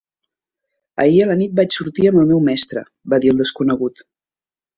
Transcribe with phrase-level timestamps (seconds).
[1.03, 4.05] "Ahir a la nit vaig sortir amb el meu mestre", va dir el desconegut.